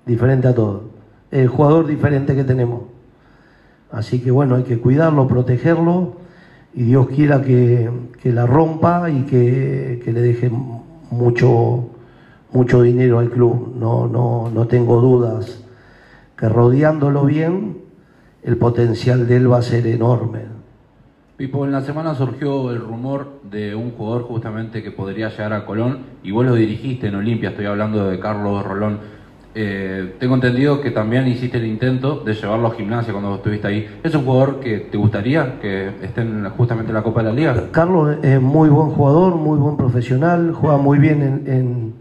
Diferente 0.06 0.48
a 0.50 0.54
todo. 0.54 0.84
El 1.32 1.48
jugador 1.48 1.88
diferente 1.88 2.36
que 2.36 2.44
tenemos. 2.44 2.82
Así 3.90 4.20
que 4.20 4.32
bueno, 4.32 4.56
hay 4.56 4.64
que 4.64 4.80
cuidarlo, 4.80 5.28
protegerlo 5.30 6.16
y 6.74 6.84
Dios 6.84 7.08
quiera 7.08 7.42
que, 7.42 7.90
la 8.26 8.46
rompa 8.46 9.10
y 9.10 9.22
que, 9.22 10.04
le 10.06 10.22
deje 10.22 10.52
mucho, 11.10 11.88
mucho 12.52 12.82
dinero 12.82 13.20
al 13.20 13.30
club. 13.30 13.76
No, 13.80 14.08
no, 14.08 14.52
no 14.54 14.68
tengo 14.68 15.00
dudas 15.00 15.64
que 16.38 16.50
rodeándolo 16.50 17.24
bien, 17.24 17.77
el 18.48 18.56
potencial 18.56 19.28
de 19.28 19.36
él 19.36 19.52
va 19.52 19.58
a 19.58 19.62
ser 19.62 19.86
enorme. 19.86 20.40
Pipo, 21.36 21.66
en 21.66 21.74
la 21.74 21.82
semana 21.82 22.16
surgió 22.16 22.72
el 22.72 22.80
rumor 22.80 23.42
de 23.44 23.76
un 23.76 23.92
jugador 23.92 24.24
justamente 24.24 24.82
que 24.82 24.90
podría 24.90 25.28
llegar 25.30 25.52
a 25.52 25.66
Colón 25.66 26.00
y 26.24 26.32
vos 26.32 26.46
lo 26.46 26.56
dirigiste 26.56 27.08
en 27.08 27.16
Olimpia, 27.16 27.50
estoy 27.50 27.66
hablando 27.66 28.10
de 28.10 28.18
Carlos 28.20 28.64
Rolón. 28.64 29.00
Eh, 29.54 30.16
tengo 30.18 30.36
entendido 30.36 30.80
que 30.80 30.92
también 30.92 31.28
hiciste 31.28 31.58
el 31.58 31.66
intento 31.66 32.22
de 32.22 32.34
llevarlo 32.34 32.68
a 32.68 32.72
gimnasia 32.72 33.12
cuando 33.12 33.36
estuviste 33.36 33.68
ahí. 33.68 34.00
¿Es 34.02 34.16
un 34.16 34.24
jugador 34.24 34.62
que 34.62 34.80
te 34.80 34.98
gustaría 34.98 35.60
que 35.60 35.90
esté 36.02 36.24
justamente 36.56 36.92
en 36.92 36.96
la 36.96 37.04
Copa 37.04 37.22
de 37.22 37.30
la 37.30 37.36
Liga? 37.36 37.64
Carlos 37.72 38.18
es 38.24 38.42
muy 38.42 38.70
buen 38.70 38.92
jugador, 38.92 39.36
muy 39.36 39.60
buen 39.60 39.76
profesional, 39.76 40.54
juega 40.54 40.78
muy 40.78 41.00
bien 41.00 41.44
en, 41.48 41.94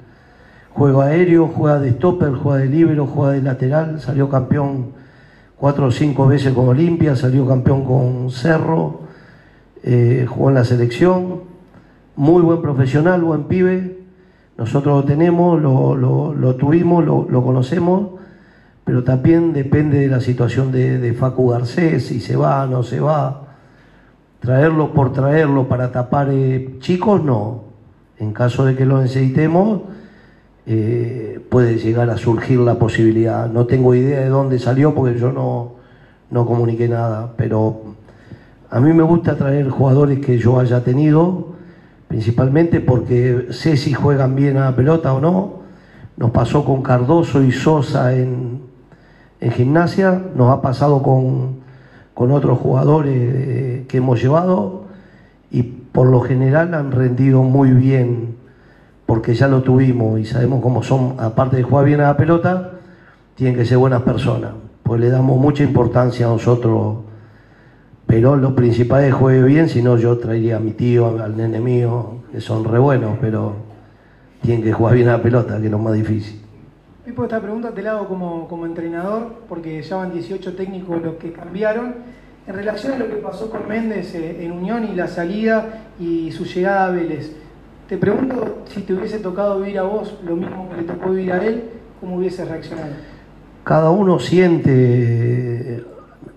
juego 0.70 1.00
aéreo, 1.00 1.48
juega 1.48 1.80
de 1.80 1.90
stopper, 1.90 2.34
juega 2.34 2.60
de 2.60 2.68
libero, 2.68 3.06
juega 3.06 3.32
de 3.32 3.42
lateral, 3.42 4.00
salió 4.00 4.28
campeón 4.28 5.05
cuatro 5.56 5.86
o 5.86 5.90
cinco 5.90 6.26
veces 6.26 6.52
con 6.52 6.68
Olimpia, 6.68 7.16
salió 7.16 7.46
campeón 7.46 7.84
con 7.84 8.30
Cerro 8.30 9.06
eh, 9.88 10.26
jugó 10.28 10.48
en 10.48 10.56
la 10.56 10.64
selección, 10.64 11.42
muy 12.16 12.42
buen 12.42 12.60
profesional, 12.60 13.22
buen 13.22 13.44
pibe, 13.44 14.00
nosotros 14.58 14.96
lo 14.96 15.04
tenemos, 15.04 15.62
lo, 15.62 16.56
tuvimos, 16.56 17.04
lo, 17.04 17.44
conocemos, 17.44 18.18
pero 18.84 19.04
también 19.04 19.52
depende 19.52 20.00
de 20.00 20.08
la 20.08 20.20
situación 20.20 20.72
de, 20.72 21.14
Facu 21.14 21.50
Garcés, 21.50 22.06
si 22.06 22.18
se 22.20 22.34
va, 22.34 22.66
no 22.66 22.82
se 22.82 22.98
va. 22.98 23.42
Traerlo 24.40 24.92
por 24.92 25.12
traerlo 25.12 25.68
para 25.68 25.92
tapar 25.92 26.30
eh, 26.32 26.78
chicos, 26.80 27.22
no. 27.22 27.66
En 28.18 28.32
caso 28.32 28.64
de 28.64 28.75
que 28.75 28.86
lo 28.86 29.00
necesitemos, 29.00 29.82
eh, 30.66 31.40
puede 31.49 31.78
llegar 31.78 32.11
a 32.11 32.16
surgir 32.16 32.58
la 32.58 32.75
posibilidad. 32.75 33.49
No 33.49 33.66
tengo 33.66 33.94
idea 33.94 34.20
de 34.20 34.28
dónde 34.28 34.58
salió 34.58 34.94
porque 34.94 35.18
yo 35.18 35.30
no, 35.30 35.75
no 36.30 36.44
comuniqué 36.44 36.88
nada, 36.88 37.35
pero 37.37 37.82
a 38.68 38.80
mí 38.80 38.92
me 38.92 39.04
gusta 39.04 39.37
traer 39.37 39.70
jugadores 39.70 40.18
que 40.18 40.38
yo 40.38 40.58
haya 40.58 40.82
tenido, 40.82 41.54
principalmente 42.08 42.80
porque 42.80 43.46
sé 43.50 43.76
si 43.76 43.92
juegan 43.92 44.35
bien 44.35 44.56
a 44.56 44.66
la 44.66 44.76
pelota 44.76 45.14
o 45.14 45.20
no. 45.20 45.61
Nos 46.16 46.30
pasó 46.30 46.64
con 46.64 46.82
Cardoso 46.82 47.42
y 47.42 47.52
Sosa 47.52 48.14
en, 48.14 48.66
gimnasia, 49.40 50.20
nos 50.35 50.50
ha 50.50 50.61
pasado 50.62 51.02
con, 51.02 51.64
otros 52.14 52.58
jugadores 52.58 53.14
eh, 53.14 53.85
que 53.87 53.99
hemos 53.99 54.20
llevado 54.20 54.87
y 55.52 55.62
por 55.62 56.08
lo 56.08 56.20
general 56.20 56.75
han 56.75 56.90
rendido 56.90 57.42
muy 57.42 57.70
bien 57.70 58.36
porque 59.06 59.34
ya 59.34 59.48
lo 59.48 59.62
tuvimos 59.62 60.20
y 60.20 60.25
sabemos 60.25 60.60
cómo 60.60 60.82
son, 60.82 61.14
aparte 61.18 61.56
de 61.56 61.62
jugar 61.62 61.86
bien 61.86 62.00
a 62.00 62.08
la 62.08 62.16
pelota, 62.16 62.72
tienen 63.34 63.56
que 63.56 63.64
ser 63.64 63.78
buenas 63.78 64.02
personas, 64.02 64.52
pues 64.82 65.00
le 65.00 65.08
damos 65.08 65.38
mucha 65.38 65.62
importancia 65.62 66.26
a 66.26 66.30
nosotros 66.30 67.06
pero 68.06 68.36
lo 68.36 68.54
principal 68.54 69.02
es 69.04 69.12
juegue 69.12 69.42
bien, 69.42 69.68
si 69.68 69.82
no 69.82 69.96
yo 69.96 70.16
traería 70.18 70.56
a 70.56 70.60
mi 70.60 70.70
tío, 70.72 71.20
al 71.20 71.36
nene 71.36 71.58
mío, 71.58 72.22
que 72.30 72.40
son 72.40 72.64
re 72.64 72.78
buenos, 72.78 73.18
pero 73.20 73.54
tienen 74.42 74.62
que 74.62 74.72
jugar 74.72 74.94
bien 74.94 75.08
a 75.08 75.16
la 75.16 75.22
pelota, 75.22 75.58
que 75.58 75.66
es 75.66 75.72
lo 75.72 75.78
más 75.78 75.94
difícil. 75.94 76.40
Pipo, 77.04 77.25
esta 77.25 77.40
pregunta 77.40 77.72
te 77.72 77.82
la 77.82 77.92
hago 77.92 78.06
como, 78.06 78.46
como 78.46 78.64
entrenador, 78.64 79.42
porque 79.48 79.82
ya 79.82 79.96
van 79.96 80.12
18 80.12 80.54
técnicos 80.54 81.02
los 81.02 81.16
que 81.16 81.32
cambiaron. 81.32 81.94
En 82.46 82.54
relación 82.54 82.92
a 82.92 82.98
lo 82.98 83.08
que 83.08 83.16
pasó 83.16 83.50
con 83.50 83.66
Méndez 83.66 84.14
eh, 84.14 84.44
en 84.44 84.52
Unión 84.52 84.84
y 84.84 84.94
la 84.94 85.08
salida 85.08 85.88
y 85.98 86.30
su 86.30 86.44
llegada 86.44 86.86
a 86.86 86.90
Vélez, 86.90 87.34
te 87.88 87.97
pregunto 87.97 88.64
si 88.69 88.83
te 88.83 88.95
hubiese 88.95 89.19
tocado 89.19 89.61
vivir 89.61 89.78
a 89.78 89.83
vos 89.83 90.14
lo 90.25 90.37
mismo 90.37 90.69
que 90.71 90.76
le 90.76 90.83
tocó 90.83 91.11
vivir 91.11 91.33
a 91.33 91.45
él, 91.45 91.64
¿cómo 92.00 92.16
hubiese 92.16 92.45
reaccionado? 92.45 92.93
Cada 93.64 93.90
uno 93.90 94.19
siente 94.19 95.85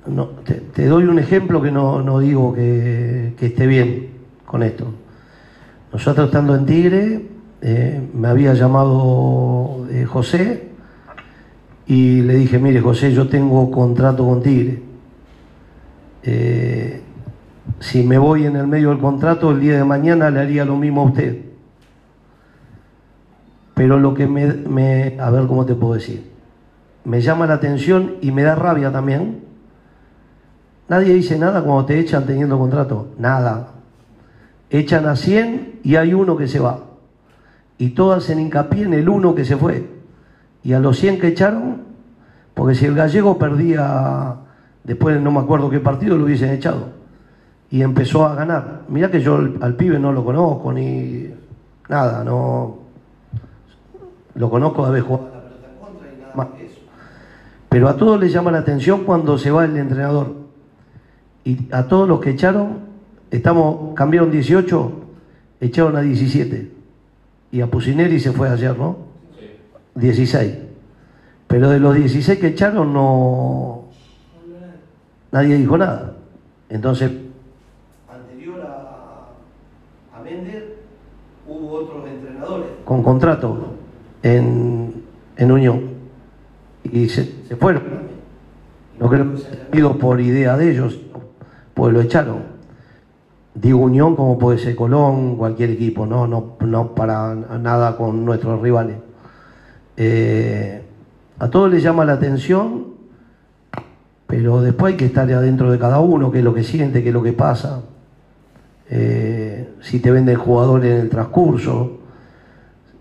no, 0.10 0.28
te, 0.74 0.88
doy 0.88 1.04
un 1.06 1.20
ejemplo 1.20 1.62
que 1.62 1.72
no, 1.72 2.20
digo 2.20 2.54
que, 2.54 3.34
esté 3.40 3.68
bien 3.68 4.10
con 4.46 4.64
esto. 4.64 4.86
Nosotros 5.94 6.28
estando 6.28 6.56
en 6.56 6.66
Tigre, 6.66 7.26
eh, 7.62 8.02
me 8.14 8.28
había 8.28 8.54
llamado 8.54 9.88
eh, 9.92 10.06
José 10.06 10.70
y 11.88 12.22
le 12.22 12.36
dije, 12.36 12.60
mire 12.60 12.82
José, 12.82 13.12
yo 13.14 13.28
tengo 13.28 13.70
contrato 13.72 14.26
con 14.26 14.42
Tigre. 14.42 14.82
Eh, 16.24 17.02
si 17.80 18.04
me 18.04 18.18
voy 18.18 18.46
en 18.46 18.56
el 18.56 18.68
medio 18.68 18.90
del 18.90 19.00
contrato, 19.00 19.52
el 19.52 19.60
día 19.60 19.78
de 19.78 19.84
mañana 19.84 20.30
le 20.30 20.40
haría 20.40 20.66
lo 20.66 20.76
mismo 20.76 21.02
a 21.02 21.06
usted. 21.06 21.46
Pero 23.74 24.00
lo 24.00 24.14
que 24.14 24.28
me, 24.28 25.18
a 25.20 25.30
ver 25.30 25.48
cómo 25.48 25.66
te 25.66 25.76
puedo 25.76 25.94
decir, 25.94 26.30
me 27.06 27.22
llama 27.22 27.48
la 27.48 27.56
atención 27.56 28.16
y 28.22 28.32
me 28.32 28.44
da 28.44 28.56
rabia 28.56 28.92
también 28.92 29.50
Nadie 30.90 31.14
dice 31.14 31.38
nada 31.38 31.62
cuando 31.62 31.86
te 31.86 32.00
echan 32.00 32.26
teniendo 32.26 32.58
contrato. 32.58 33.10
Nada. 33.20 33.68
Echan 34.72 35.06
a 35.06 35.16
100 35.16 35.82
y 35.84 35.96
hay 35.96 36.14
uno 36.16 36.36
que 36.36 36.48
se 36.48 36.60
va. 36.60 36.80
Y 37.78 37.92
todas 37.92 38.24
hacen 38.24 38.40
hincapié 38.40 38.84
en 38.84 38.96
el 38.96 39.08
uno 39.08 39.36
que 39.36 39.46
se 39.46 39.56
fue. 39.56 39.88
Y 40.64 40.74
a 40.74 40.80
los 40.80 40.98
100 40.98 41.20
que 41.20 41.28
echaron, 41.28 41.84
porque 42.56 42.76
si 42.76 42.86
el 42.86 42.96
gallego 42.96 43.38
perdía, 43.38 44.36
después 44.84 45.22
no 45.22 45.32
me 45.32 45.40
acuerdo 45.40 45.70
qué 45.70 45.80
partido, 45.80 46.18
lo 46.18 46.26
hubiesen 46.26 46.50
echado. 46.50 46.99
Y 47.72 47.82
empezó 47.82 48.26
a 48.26 48.36
ganar. 48.36 48.82
Mirá 48.88 49.12
que 49.12 49.22
yo 49.22 49.36
al, 49.36 49.76
pibe 49.76 50.00
no 50.00 50.12
lo 50.12 50.24
conozco 50.26 50.74
ni 50.74 51.30
nada, 51.88 52.24
no. 52.24 52.80
Lo 54.36 54.50
conozco 54.50 54.84
de 54.84 54.90
haber 54.90 55.02
jugado 55.02 55.30
la 55.34 55.42
pelota 55.42 55.68
contra 55.80 56.08
y 56.14 56.20
nada 56.20 56.34
más. 56.36 56.48
Pero 57.70 57.88
a 57.88 57.96
todos 57.96 58.20
les 58.20 58.32
llama 58.32 58.52
la 58.52 58.60
atención 58.60 59.04
cuando 59.04 59.38
se 59.38 59.52
va 59.52 59.66
el 59.66 59.78
entrenador 59.78 60.34
y 61.44 61.68
a 61.72 61.88
todos 61.88 62.08
los 62.08 62.20
que 62.20 62.32
echaron, 62.32 62.80
estamos, 63.32 63.94
cambiaron 63.96 64.32
18, 64.32 64.92
echaron 65.62 65.96
a 65.96 66.02
17. 66.02 66.72
Y 67.52 67.62
a 67.62 67.68
Pusineri 67.68 68.20
se 68.20 68.32
fue 68.32 68.50
ayer, 68.50 68.78
¿no? 68.78 68.98
16. 69.96 70.58
Pero 71.48 71.70
de 71.70 71.80
los 71.80 71.96
16 71.96 72.40
que 72.40 72.48
echaron 72.48 72.94
no 72.94 73.86
nadie 75.32 75.58
dijo 75.58 75.78
nada. 75.78 76.16
Entonces, 76.70 77.12
anterior 78.08 78.62
a, 78.62 80.18
a 80.18 80.22
Méndez, 80.22 80.64
hubo 81.48 81.72
otros 81.72 82.08
entrenadores 82.08 82.68
con 82.90 83.04
contrato 83.04 83.76
en, 84.24 85.04
en 85.38 85.52
Unión. 85.52 85.82
Y 86.84 87.08
se, 87.08 87.24
fueron. 87.56 87.84
No 89.00 89.08
creo 89.08 89.32
que 89.32 89.38
se 89.38 89.48
haya 89.48 89.68
ido 89.74 90.00
por 90.00 90.20
idea 90.20 90.58
de 90.58 90.72
ellos, 90.72 91.00
pues 91.76 91.94
lo 91.94 92.02
echaron. 92.02 92.40
Digo 93.54 93.78
Unión 93.78 94.16
como 94.16 94.40
puede 94.40 94.58
ser 94.58 94.76
Colón, 94.76 95.38
cualquier 95.38 95.70
equipo, 95.70 96.08
no, 96.08 96.26
no, 96.26 96.56
no 96.62 96.96
para 96.96 97.36
nada 97.36 97.96
con 97.96 98.26
nuestros 98.26 98.60
rivales. 98.60 98.98
Eh, 99.96 100.82
a 101.38 101.48
todos 101.48 101.70
les 101.70 101.84
llama 101.84 102.06
la 102.06 102.14
atención, 102.14 102.88
pero 104.26 104.62
después 104.62 104.94
hay 104.94 104.98
que 104.98 105.06
estar 105.06 105.32
adentro 105.32 105.72
de 105.72 105.78
cada 105.78 106.00
uno, 106.00 106.32
qué 106.32 106.40
es 106.40 106.44
lo 106.44 106.56
que 106.56 106.64
siente, 106.64 107.04
qué 107.04 107.10
es 107.10 107.14
lo 107.14 107.22
que 107.22 107.34
pasa. 107.34 107.84
Eh, 108.90 109.76
si 109.80 110.00
te 110.00 110.10
vende 110.10 110.32
el 110.32 110.40
jugador 110.40 110.84
en 110.84 110.94
el 111.02 111.10
transcurso, 111.10 111.99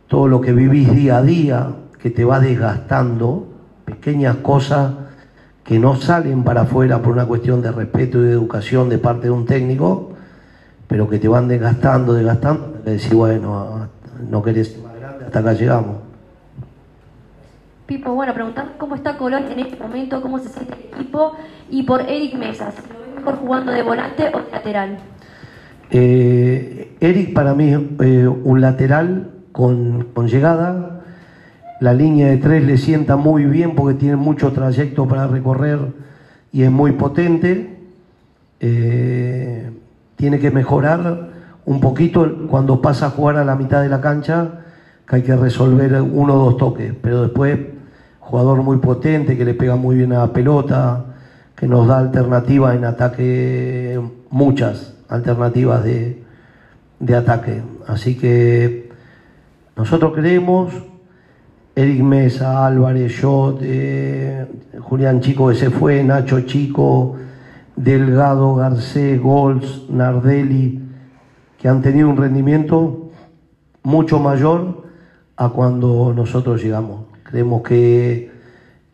todo 0.08 0.26
lo 0.26 0.40
que 0.40 0.52
vivís 0.52 0.92
día 0.92 1.18
a 1.18 1.22
día, 1.22 1.68
que 2.00 2.10
te 2.10 2.24
va 2.24 2.40
desgastando, 2.40 3.46
pequeñas 3.84 4.36
cosas 4.36 4.92
que 5.64 5.78
no 5.78 5.96
salen 5.96 6.44
para 6.44 6.62
afuera 6.62 7.02
por 7.02 7.12
una 7.12 7.26
cuestión 7.26 7.60
de 7.60 7.70
respeto 7.70 8.18
y 8.18 8.26
de 8.26 8.32
educación 8.32 8.88
de 8.88 8.96
parte 8.96 9.24
de 9.24 9.30
un 9.30 9.44
técnico, 9.44 10.12
pero 10.86 11.08
que 11.08 11.18
te 11.18 11.28
van 11.28 11.46
desgastando, 11.46 12.14
desgastando, 12.14 12.82
que 12.82 12.90
decís, 12.92 13.12
bueno, 13.12 13.88
no 14.30 14.42
querés 14.42 14.82
más 14.82 14.98
grande, 14.98 15.26
hasta 15.26 15.38
acá 15.40 15.52
llegamos. 15.52 15.96
Pipo, 17.84 18.14
bueno, 18.14 18.32
preguntar 18.32 18.74
cómo 18.78 18.94
está 18.94 19.18
Colón 19.18 19.44
en 19.50 19.60
este 19.60 19.76
momento, 19.76 20.22
cómo 20.22 20.38
se 20.38 20.48
siente 20.48 20.74
el 20.74 20.94
equipo 20.94 21.32
y 21.70 21.82
por 21.82 22.00
Eric 22.00 22.34
Mesas, 22.34 22.74
¿lo 22.90 23.00
ves 23.00 23.14
mejor 23.16 23.36
jugando 23.36 23.72
de 23.72 23.82
volante 23.82 24.30
o 24.32 24.38
de 24.38 24.50
lateral? 24.50 24.98
Eh, 25.90 26.96
Eric 27.00 27.34
para 27.34 27.54
mí 27.54 27.72
es 27.72 27.80
eh, 28.00 28.28
un 28.28 28.60
lateral 28.60 29.37
con, 29.58 30.28
llegada. 30.28 31.00
La 31.80 31.92
línea 31.92 32.28
de 32.28 32.36
tres 32.36 32.64
le 32.64 32.78
sienta 32.78 33.16
muy 33.16 33.44
bien 33.44 33.74
porque 33.74 33.98
tiene 33.98 34.14
mucho 34.14 34.52
trayecto 34.52 35.08
para 35.08 35.26
recorrer 35.26 35.80
y 36.52 36.62
es 36.62 36.70
muy 36.70 36.92
potente. 36.92 37.76
Eh, 38.60 39.70
tiene 40.14 40.38
que 40.38 40.52
mejorar 40.52 41.30
un 41.64 41.80
poquito 41.80 42.46
cuando 42.48 42.80
pasa 42.80 43.06
a 43.06 43.10
jugar 43.10 43.36
a 43.36 43.44
la 43.44 43.56
mitad 43.56 43.82
de 43.82 43.88
la 43.88 44.00
cancha, 44.00 44.60
que 45.08 45.16
hay 45.16 45.22
que 45.22 45.34
resolver 45.34 46.00
uno 46.02 46.34
o 46.34 46.44
dos 46.44 46.56
toques, 46.56 46.94
pero 47.00 47.22
después 47.22 47.58
jugador 48.20 48.62
muy 48.62 48.76
potente, 48.76 49.36
que 49.36 49.44
le 49.44 49.54
pega 49.54 49.74
muy 49.74 49.96
bien 49.96 50.12
a 50.12 50.18
la 50.18 50.32
pelota, 50.32 51.04
que 51.56 51.66
nos 51.66 51.88
da 51.88 51.98
alternativas 51.98 52.76
en 52.76 52.84
ataque, 52.84 54.00
muchas 54.30 54.94
alternativas 55.08 55.82
de, 55.82 56.22
de 57.00 57.16
ataque. 57.16 57.62
Así 57.86 58.16
que 58.16 58.87
nosotros 59.78 60.12
creemos, 60.12 60.74
Eric 61.76 62.02
Mesa, 62.02 62.66
Álvarez, 62.66 63.12
yo, 63.22 63.56
eh, 63.62 64.44
Julián 64.80 65.20
Chico 65.20 65.50
que 65.50 65.54
se 65.54 65.70
fue, 65.70 66.02
Nacho 66.02 66.40
Chico, 66.40 67.16
Delgado, 67.76 68.56
Garcés, 68.56 69.22
Gols, 69.22 69.88
Nardelli, 69.88 70.82
que 71.56 71.68
han 71.68 71.80
tenido 71.80 72.08
un 72.08 72.16
rendimiento 72.16 73.12
mucho 73.84 74.18
mayor 74.18 74.82
a 75.36 75.50
cuando 75.50 76.12
nosotros 76.12 76.60
llegamos. 76.60 77.06
Creemos 77.22 77.62
que, 77.62 78.32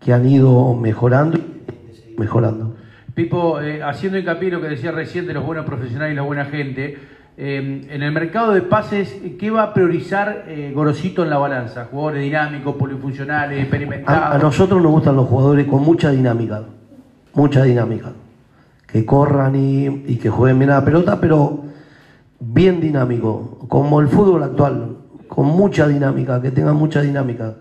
que 0.01 0.13
han 0.13 0.29
ido 0.29 0.75
mejorando 0.75 1.39
y 1.39 2.21
mejorando. 2.21 2.77
Pipo, 3.15 3.59
eh, 3.59 3.83
haciendo 3.83 4.19
hincapié 4.19 4.49
en 4.49 4.55
lo 4.57 4.61
que 4.61 4.69
decía 4.69 4.93
recién 4.93 5.27
de 5.27 5.33
los 5.33 5.47
buenos 5.47 5.65
profesionales 5.65 6.13
y 6.13 6.17
la 6.17 6.23
buena 6.23 6.45
gente, 6.45 6.99
eh, 7.37 7.87
en 7.91 8.03
el 8.03 8.13
mercado 8.13 8.53
de 8.53 8.63
pases, 8.63 9.17
¿qué 9.39 9.51
va 9.51 9.65
a 9.65 9.75
priorizar 9.75 10.45
eh, 10.47 10.73
Gorosito 10.75 11.25
en 11.25 11.31
la 11.31 11.39
balanza? 11.39 11.89
Jugadores 11.91 12.23
dinámicos, 12.23 12.77
polifuncionales, 12.77 13.61
experimentados. 13.61 14.23
A, 14.23 14.35
a 14.35 14.39
nosotros 14.39 14.81
nos 14.81 14.93
gustan 14.93 15.17
los 15.17 15.27
jugadores 15.27 15.67
con 15.67 15.83
mucha 15.83 16.11
dinámica, 16.11 16.63
mucha 17.35 17.65
dinámica. 17.65 18.13
Que 18.87 19.05
corran 19.05 19.57
y, 19.57 19.87
y 19.87 20.17
que 20.17 20.31
jueguen 20.31 20.61
bien 20.61 20.71
a 20.71 20.75
la 20.75 20.85
pelota, 20.85 21.21
pero 21.21 21.65
bien 22.39 22.81
dinámico, 22.81 23.67
como 23.69 24.01
el 24.01 24.07
fútbol 24.07 24.45
actual, 24.45 24.99
con 25.27 25.47
mucha 25.47 25.89
dinámica, 25.89 26.41
que 26.41 26.53
tengan 26.53 26.77
mucha 26.77 27.03
dinámica. 27.03 27.55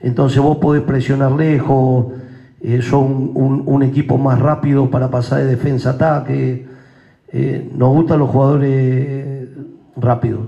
Entonces 0.00 0.42
vos 0.42 0.58
podés 0.58 0.82
presionar 0.82 1.32
lejos, 1.32 2.12
eh, 2.60 2.82
son 2.82 3.30
un, 3.34 3.62
un 3.64 3.82
equipo 3.82 4.18
más 4.18 4.38
rápido 4.38 4.90
para 4.90 5.10
pasar 5.10 5.38
de 5.38 5.46
defensa 5.46 5.90
a 5.90 5.92
ataque. 5.94 6.73
Eh, 7.36 7.68
nos 7.76 7.88
gustan 7.88 8.20
los 8.20 8.30
jugadores 8.30 9.48
rápidos. 9.96 10.42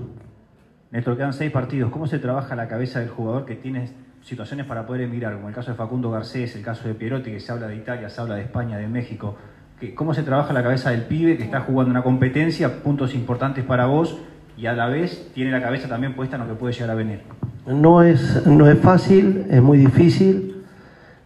Néstor, 0.91 1.17
quedan 1.17 1.33
seis 1.33 1.51
partidos. 1.51 1.91
¿Cómo 1.91 2.07
se 2.07 2.17
trabaja 2.17 2.55
la 2.55 2.69
cabeza 2.69 3.01
del 3.01 3.09
jugador 3.09 3.43
que 3.45 3.55
tiene 3.55 3.89
situaciones 4.21 4.65
para 4.65 4.87
poder 4.87 5.01
emigrar? 5.01 5.35
Como 5.35 5.49
el 5.49 5.53
caso 5.53 5.71
de 5.71 5.75
Facundo 5.77 6.09
Garcés, 6.11 6.55
el 6.55 6.61
caso 6.63 6.87
de 6.87 6.93
Pierotti, 6.93 7.29
que 7.31 7.41
se 7.41 7.51
habla 7.51 7.67
de 7.67 7.75
Italia, 7.75 8.09
se 8.09 8.21
habla 8.21 8.35
de 8.35 8.43
España, 8.43 8.77
de 8.77 8.87
México. 8.87 9.35
¿Qué- 9.81 9.93
¿Cómo 9.93 10.13
se 10.13 10.23
trabaja 10.23 10.53
la 10.53 10.63
cabeza 10.63 10.91
del 10.91 11.01
pibe 11.01 11.35
que 11.37 11.43
está 11.43 11.59
jugando 11.59 11.91
una 11.91 12.03
competencia, 12.03 12.81
puntos 12.81 13.13
importantes 13.13 13.65
para 13.65 13.85
vos 13.85 14.17
y 14.57 14.67
a 14.67 14.73
la 14.73 14.87
vez 14.87 15.29
tiene 15.35 15.51
la 15.51 15.61
cabeza 15.61 15.89
también 15.89 16.15
puesta 16.15 16.37
en 16.37 16.43
lo 16.43 16.47
que 16.47 16.55
puede 16.55 16.73
llegar 16.73 16.91
a 16.91 16.95
venir? 16.95 17.19
No 17.67 18.01
es, 18.01 18.47
no 18.47 18.65
es 18.69 18.79
fácil, 18.79 19.45
es 19.49 19.61
muy 19.61 19.77
difícil 19.77 20.63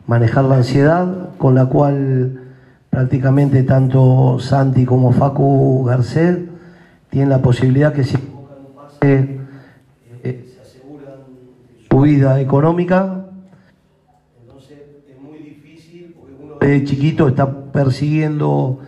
manejar 0.07 0.43
la 0.45 0.55
ansiedad 0.55 1.29
con 1.37 1.53
la 1.53 1.67
cual 1.67 2.40
prácticamente 2.91 3.63
tanto 3.63 4.37
Santi 4.39 4.85
como 4.85 5.13
Facu 5.13 5.85
Garcés 5.85 6.39
tienen 7.09 7.29
la 7.29 7.41
posibilidad 7.41 7.93
que 7.93 8.03
si 8.03 8.17
pase, 8.17 9.39
eh, 10.21 10.45
se 10.53 10.61
aseguran 10.61 11.15
su 11.89 12.01
vida 12.01 12.39
económica. 12.41 13.25
Entonces 14.41 14.77
es 15.09 15.21
muy 15.21 15.39
difícil 15.39 16.15
porque 16.19 16.35
uno 16.43 16.57
de 16.59 16.83
chiquito 16.83 17.29
está 17.29 17.71
persiguiendo 17.71 18.79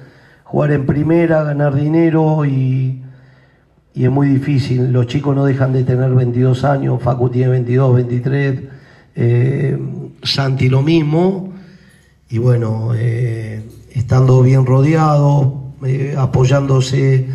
jugar 0.43 0.73
en 0.73 0.85
primera, 0.85 1.43
ganar 1.43 1.73
dinero 1.73 2.45
y, 2.45 3.01
y 3.93 4.03
es 4.03 4.11
muy 4.11 4.27
difícil. 4.27 4.91
Los 4.91 5.07
chicos 5.07 5.33
no 5.33 5.45
dejan 5.45 5.71
de 5.71 5.85
tener 5.85 6.11
22 6.11 6.65
años, 6.65 7.01
Facu 7.01 7.29
tiene 7.29 7.51
22, 7.51 7.95
23, 7.95 8.63
eh, 9.15 9.79
Santi 10.23 10.67
lo 10.67 10.81
mismo. 10.81 11.53
Y 12.29 12.37
bueno, 12.39 12.91
eh, 12.95 13.63
estando 13.93 14.41
bien 14.41 14.65
rodeado, 14.65 15.73
eh, 15.85 16.15
apoyándose 16.17 17.27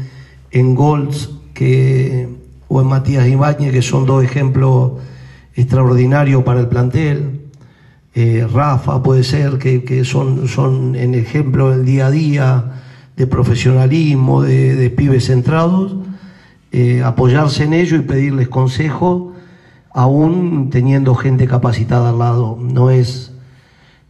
en 0.50 0.74
Golds 0.74 1.30
que, 1.54 2.28
o 2.68 2.80
en 2.80 2.86
Matías 2.86 3.26
Ibáñez, 3.26 3.72
que 3.72 3.82
son 3.82 4.06
dos 4.06 4.22
ejemplos 4.22 4.92
extraordinarios 5.54 6.42
para 6.44 6.60
el 6.60 6.68
plantel. 6.68 7.40
Eh, 8.14 8.46
Rafa 8.52 9.02
puede 9.02 9.24
ser, 9.24 9.58
que, 9.58 9.84
que 9.84 10.04
son, 10.04 10.48
son 10.48 10.96
en 10.96 11.14
ejemplo 11.14 11.70
del 11.70 11.84
día 11.84 12.06
a 12.06 12.10
día 12.10 12.72
de 13.18 13.26
profesionalismo, 13.26 14.42
de, 14.42 14.90
pibes 14.90 15.26
centrados, 15.26 15.96
eh, 16.70 17.02
apoyarse 17.04 17.64
en 17.64 17.72
ello 17.72 17.96
y 17.96 18.02
pedirles 18.02 18.48
consejo, 18.48 19.32
aún 19.92 20.70
teniendo 20.70 21.16
gente 21.16 21.48
capacitada 21.48 22.10
al 22.10 22.20
lado. 22.20 22.56
No 22.60 22.90
es, 22.90 23.32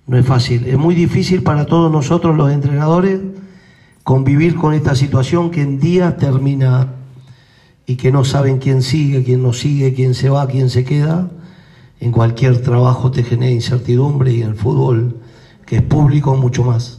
no 0.09 0.17
es 0.17 0.27
fácil. 0.27 0.67
Es 0.67 0.77
muy 0.77 0.95
difícil 0.95 1.43
para 1.43 1.67
todos 1.67 1.93
nosotros 1.93 2.35
los 2.35 2.51
entrenadores 2.51 3.21
convivir 4.03 4.57
con 4.57 4.73
esta 4.73 4.97
situación 4.97 5.51
que 5.51 5.61
en 5.61 5.79
día 5.79 6.17
termina 6.17 6.95
y 7.87 7.97
que 7.97 8.11
no 8.11 8.25
saben 8.25 8.59
quién 8.59 8.83
sigue, 8.83 9.23
quién 9.23 9.43
no 9.43 9.53
sigue, 9.53 9.93
quién 9.93 10.15
se 10.15 10.31
va, 10.31 10.49
quién 10.49 10.71
se 10.71 10.85
queda. 10.85 11.31
En 12.01 12.11
cualquier 12.11 12.63
trabajo 12.63 13.11
te 13.11 13.23
genera 13.23 13.53
incertidumbre 13.53 14.33
y 14.33 14.43
en 14.43 14.49
el 14.49 14.55
fútbol, 14.55 15.21
que 15.67 15.77
es 15.77 15.83
público, 15.83 16.35
mucho 16.37 16.65
más. 16.65 16.98